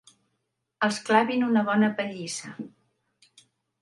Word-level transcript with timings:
Els 0.87 0.97
clavin 1.09 1.45
una 1.49 1.63
bona 1.67 1.91
pallissa. 2.01 2.55